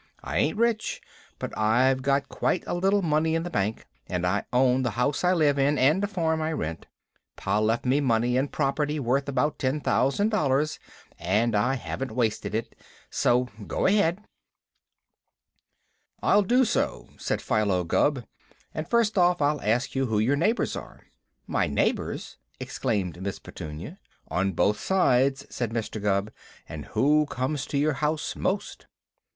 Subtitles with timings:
[0.23, 0.99] "I ain't rich,
[1.37, 5.23] but I've got quite a little money in the bank, and I own the house
[5.23, 6.87] I live in and a farm I rent.
[7.35, 10.79] Pa left me money and property worth about ten thousand dollars,
[11.19, 12.73] and I haven't wasted it.
[13.11, 14.25] So go ahead."
[16.23, 17.17] [Illustration: "YOU ARE A MAN, AND BIG AND STRONG AND BRAVE LIKE"] "I'll so do,"
[17.19, 18.25] said Philo Gubb;
[18.73, 21.05] "and first off I'll ask you who your neighbors are."
[21.45, 23.99] "My neighbors!" exclaimed Miss Petunia.
[24.29, 26.01] "On both sides," said Mr.
[26.01, 26.31] Gubb,
[26.67, 28.87] "and who comes to your house most?"